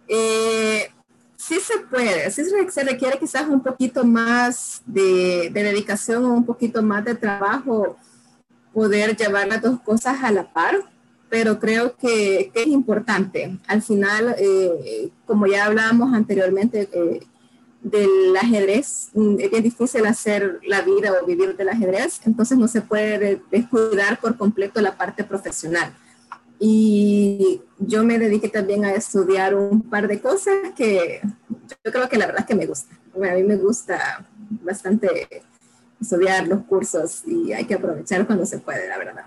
[0.07, 0.89] Eh,
[1.37, 6.81] sí se puede, sí se requiere quizás un poquito más de, dedicación o un poquito
[6.81, 7.95] más de trabajo
[8.73, 10.75] poder llevar las dos cosas a la par,
[11.29, 13.57] pero creo que, es importante.
[13.67, 17.19] Al final, eh, como ya hablábamos anteriormente eh,
[17.81, 22.67] del ajedrez, mm, es bien difícil hacer la vida o vivir del ajedrez, entonces no
[22.67, 25.93] se puede descuidar por completo la parte profesional
[26.59, 31.21] y yo me dediqué también a estudiar un par de cosas que
[31.83, 32.95] yo creo que la verdad es que me gusta.
[33.15, 34.25] a mí me gusta
[34.63, 35.43] bastante
[35.99, 39.25] estudiar los cursos y hay que aprovechar cuando se puede, la verdad.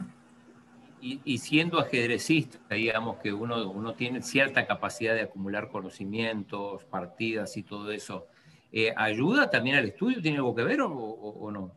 [1.02, 7.62] Y, siendo ajedrecista, digamos que uno, uno tiene cierta capacidad de acumular conocimientos, partidas y
[7.62, 8.26] todo eso,
[8.70, 10.20] eh, ¿ayuda también al estudio?
[10.20, 11.72] ¿Tiene algo que ver o, no?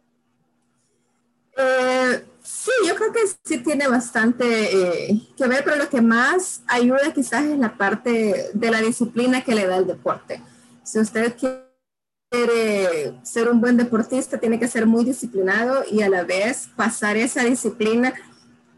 [1.57, 6.61] Eh, sí, yo creo que sí tiene bastante eh, que ver, pero lo que más
[6.67, 10.41] ayuda quizás es la parte de la disciplina que le da el deporte.
[10.83, 16.23] Si usted quiere ser un buen deportista, tiene que ser muy disciplinado y a la
[16.23, 18.13] vez pasar esa disciplina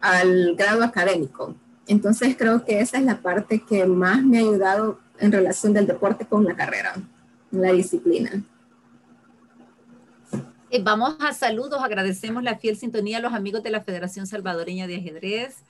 [0.02, 1.56] al grado académico.
[1.88, 5.88] Entonces creo que esa es la parte que más me ha ayudado en relación del
[5.88, 6.96] deporte con la carrera,
[7.52, 8.44] la disciplina.
[10.76, 14.88] Eh, vamos a saludos, agradecemos la fiel sintonía a los amigos de la Federación Salvadoreña
[14.88, 15.64] de Ajedrez,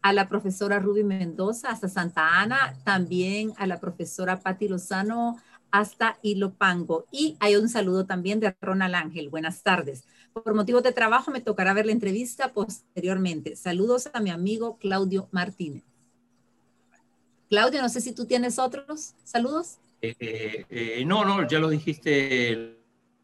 [0.00, 5.36] a la profesora Ruby Mendoza hasta Santa Ana, también a la profesora Patti Lozano
[5.70, 7.04] hasta Ilopango.
[7.12, 9.28] Y hay un saludo también de Ronald Ángel.
[9.28, 10.04] Buenas tardes.
[10.32, 13.56] Por motivos de trabajo me tocará ver la entrevista posteriormente.
[13.56, 15.84] Saludos a mi amigo Claudio Martínez.
[17.50, 19.76] Claudio, no sé si tú tienes otros saludos.
[20.00, 22.78] Eh, eh, no, no, ya lo dijiste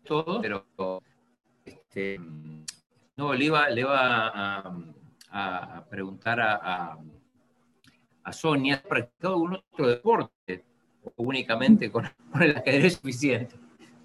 [0.04, 0.66] todo, pero
[1.92, 2.18] este,
[3.16, 4.66] no, le iba, le iba
[5.30, 6.98] a, preguntar a,
[8.32, 10.64] Sonia, ¿has practicado algún otro deporte?
[11.04, 13.54] ¿O únicamente con, con el ajedrez suficiente?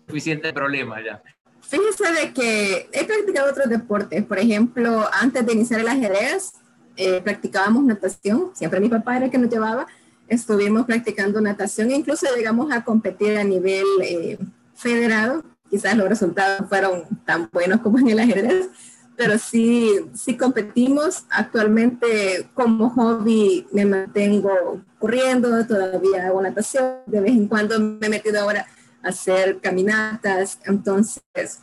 [0.06, 1.22] Suficiente problema ya.
[1.62, 4.26] Fíjese de que he practicado otros deportes.
[4.26, 6.54] Por ejemplo, antes de iniciar el ajedrez,
[6.98, 8.52] eh, practicábamos natación.
[8.54, 9.88] Siempre mi papá era el que nos llevaba.
[10.28, 14.38] Estuvimos practicando natación e incluso llegamos a competir a nivel eh,
[14.76, 15.44] federado.
[15.70, 18.70] Quizás los resultados fueron tan buenos como en el ajedrez,
[19.16, 21.26] pero sí, sí competimos.
[21.30, 26.98] Actualmente como hobby me mantengo corriendo, todavía hago natación.
[27.06, 28.66] De vez en cuando me he metido ahora
[29.04, 30.60] hacer caminatas.
[30.66, 31.62] Entonces,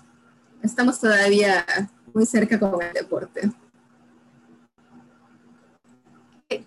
[0.62, 1.64] estamos todavía
[2.12, 3.50] muy cerca con el deporte.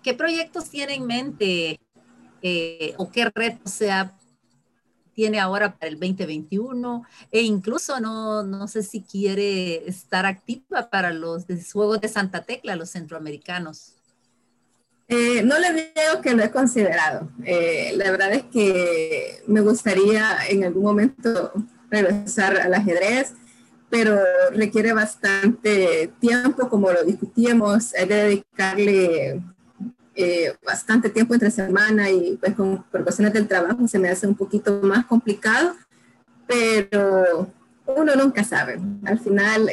[0.02, 1.80] ¿Qué proyectos tiene en mente
[2.42, 4.14] eh, o qué retos sea,
[5.18, 7.02] tiene ahora para el 2021?
[7.32, 12.76] E incluso no, no sé si quiere estar activa para los Juegos de Santa Tecla,
[12.76, 13.94] los centroamericanos.
[15.08, 17.28] Eh, no le digo que lo he considerado.
[17.44, 21.52] Eh, la verdad es que me gustaría en algún momento
[21.90, 23.32] regresar al ajedrez,
[23.90, 24.20] pero
[24.52, 29.42] requiere bastante tiempo, como lo discutíamos, hay de dedicarle
[30.20, 34.34] eh, bastante tiempo entre semana y pues con cuestiones del trabajo se me hace un
[34.34, 35.74] poquito más complicado,
[36.46, 37.46] pero
[37.86, 38.80] uno nunca sabe.
[39.04, 39.70] Al final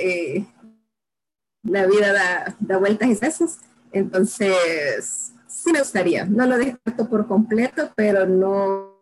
[1.63, 3.59] la vida da, da vueltas y veces.
[3.91, 6.25] Entonces, sí me gustaría.
[6.25, 9.01] No lo descarto por completo, pero no,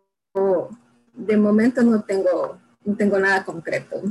[1.12, 4.02] de momento no tengo, no tengo nada concreto.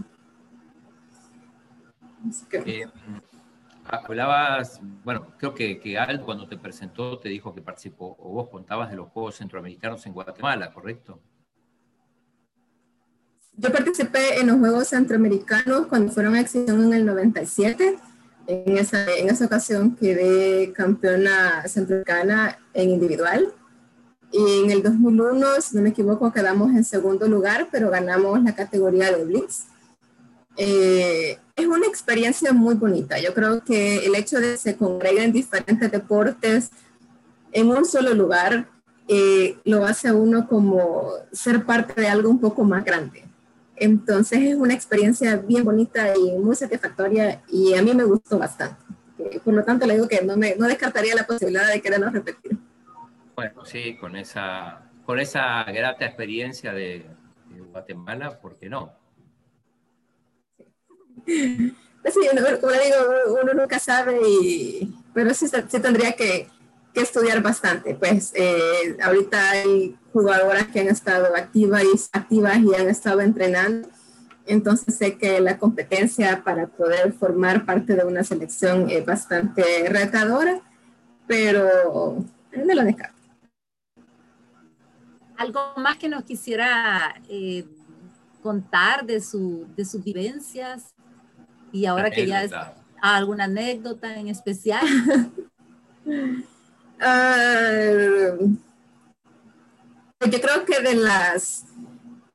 [2.66, 2.88] Eh,
[3.94, 8.50] hablabas, bueno, creo que, que Aldo cuando te presentó te dijo que participó, o vos
[8.50, 11.20] contabas de los Juegos Centroamericanos en Guatemala, ¿correcto?
[13.56, 17.98] Yo participé en los Juegos Centroamericanos cuando fueron a acción en el 97
[18.48, 23.54] en esa, en esa ocasión quedé campeona centroamericana en individual.
[24.32, 28.56] Y en el 2001, si no me equivoco, quedamos en segundo lugar, pero ganamos la
[28.56, 29.66] categoría de Blitz.
[30.58, 33.20] Eh, es una experiencia muy bonita.
[33.20, 36.72] Yo creo que el hecho de que se congreguen diferentes deportes
[37.52, 38.68] en un solo lugar
[39.08, 43.26] eh, lo hace a uno como ser parte de algo un poco más grande.
[43.76, 48.82] Entonces es una experiencia bien bonita y muy satisfactoria y a mí me gustó bastante.
[49.20, 52.10] Eh, por lo tanto, le digo que no, me, no descartaría la posibilidad de quererlo
[52.10, 52.58] repetir.
[53.36, 57.06] Bueno, sí, con esa, con esa grata experiencia de,
[57.72, 58.94] Guatemala, ¿por qué no?
[62.06, 62.20] Sí,
[62.60, 62.98] como le digo,
[63.42, 66.50] uno nunca sabe, y, pero sí, sí tendría que,
[66.94, 67.96] que estudiar bastante.
[67.96, 73.88] Pues eh, ahorita hay jugadoras que han estado activas y, activas y han estado entrenando.
[74.46, 80.60] Entonces sé que la competencia para poder formar parte de una selección es bastante retadora,
[81.26, 83.14] pero no lo descarto.
[85.38, 87.66] ¿Algo más que nos quisiera eh,
[88.42, 90.93] contar de, su, de sus vivencias?
[91.74, 92.52] Y ahora que ya es
[93.02, 94.86] alguna anécdota en especial.
[96.06, 96.22] Uh,
[100.30, 101.66] yo creo que de las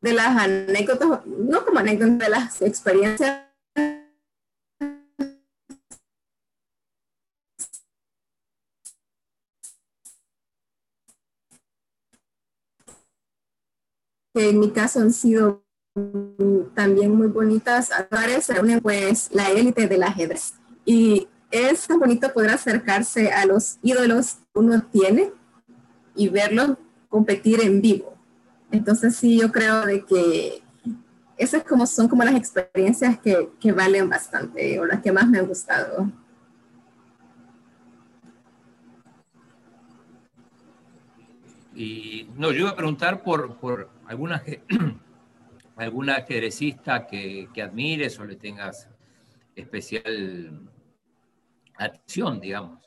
[0.01, 3.45] de las anécdotas, no como anécdotas, de las experiencias
[14.35, 15.68] que en mi caso han sido
[16.75, 17.91] también muy bonitas.
[18.41, 20.55] Se reúnen pues la élite del ajedrez.
[20.85, 25.33] Y es tan bonito poder acercarse a los ídolos que uno tiene
[26.15, 26.77] y verlos
[27.09, 28.15] competir en vivo.
[28.71, 30.63] Entonces sí, yo creo de que
[31.37, 35.39] esas como, son como las experiencias que, que valen bastante o las que más me
[35.39, 36.11] han gustado.
[41.75, 44.43] Y no, yo iba a preguntar por, por alguna,
[45.79, 48.89] alguna ajedrecista que, que admires o le tengas
[49.55, 50.69] especial
[51.77, 52.79] atención, digamos.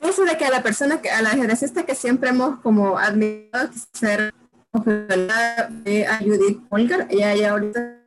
[0.00, 3.70] Eso de que a la persona, que, a la ajedrecista que siempre hemos como admirado,
[3.92, 4.32] ser
[5.84, 7.98] de a Judith Polgar, ella ya ahorita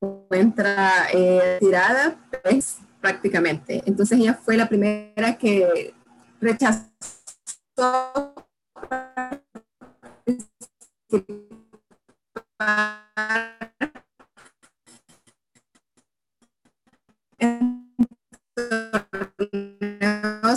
[0.00, 3.82] encuentra eh, tirada, pues prácticamente.
[3.84, 5.92] Entonces ella fue la primera que
[6.40, 6.88] rechazó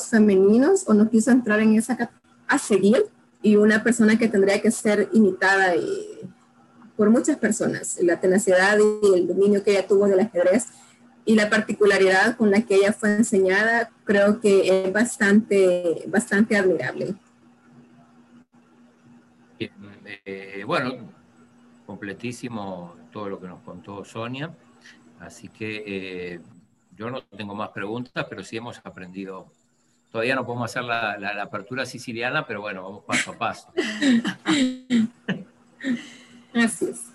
[0.10, 1.98] femeninos o no quiso entrar en esa
[2.48, 3.06] a seguir
[3.42, 6.20] y una persona que tendría que ser imitada y,
[6.96, 7.98] por muchas personas.
[8.02, 10.68] La tenacidad y el dominio que ella tuvo del ajedrez
[11.26, 17.16] y la particularidad con la que ella fue enseñada creo que es bastante, bastante admirable.
[20.28, 21.12] Eh, bueno,
[21.86, 24.54] completísimo todo lo que nos contó Sonia,
[25.20, 26.40] así que eh,
[26.96, 29.48] yo no tengo más preguntas, pero sí hemos aprendido.
[30.12, 33.74] Todavía no podemos hacer la, la apertura siciliana, pero bueno, vamos paso a paso.
[36.54, 37.15] Gracias.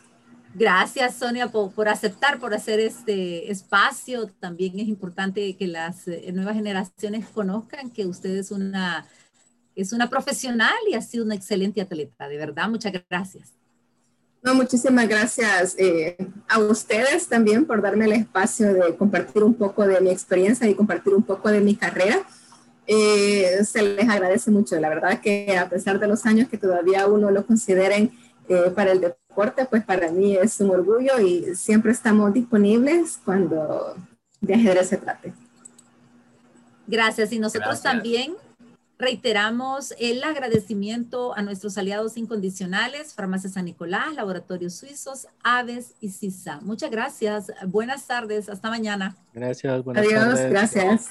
[0.54, 4.26] Gracias, Sonia, por, aceptar, por hacer este espacio.
[4.40, 9.06] También es importante que las eh, nuevas generaciones conozcan que usted es una,
[9.76, 12.28] es una profesional y ha sido una excelente atleta.
[12.28, 13.52] De verdad, muchas gracias.
[14.42, 16.16] No, muchísimas gracias eh,
[16.48, 20.74] a ustedes también por darme el espacio de compartir un poco de mi experiencia y
[20.74, 22.26] compartir un poco de mi carrera.
[22.86, 24.80] Eh, se les agradece mucho.
[24.80, 28.10] La verdad que a pesar de los años que todavía uno lo consideren
[28.74, 33.94] para el deporte, pues para mí es un orgullo y siempre estamos disponibles cuando
[34.40, 35.32] de ajedrez se trate.
[36.86, 37.32] Gracias.
[37.32, 38.34] Y nosotros también
[38.98, 46.60] reiteramos el agradecimiento a nuestros aliados incondicionales, Farmacia San Nicolás, Laboratorios Suizos, Aves y CISA.
[46.60, 47.50] Muchas gracias.
[47.66, 48.48] Buenas tardes.
[48.48, 49.16] Hasta mañana.
[49.32, 49.82] Gracias.
[49.84, 50.40] Buenas Adiós.
[50.50, 51.10] Gracias.